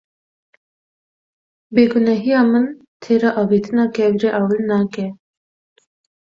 [1.73, 2.65] Bêgunehiya min
[3.01, 5.05] têra avêtina kevirê ewil nake.